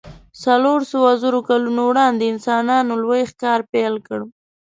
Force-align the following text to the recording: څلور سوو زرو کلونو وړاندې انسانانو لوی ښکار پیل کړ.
څلور 0.43 0.79
سوو 0.91 1.09
زرو 1.21 1.39
کلونو 1.49 1.81
وړاندې 1.85 2.23
انسانانو 2.33 2.93
لوی 3.03 3.21
ښکار 3.31 3.59
پیل 3.71 3.95
کړ. 4.07 4.19